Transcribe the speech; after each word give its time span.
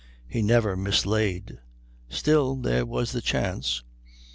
He 0.27 0.41
never 0.41 0.75
mislaid. 0.75 1.59
Still 2.09 2.55
there 2.55 2.87
was 2.87 3.11
the 3.11 3.21
chance. 3.21 3.83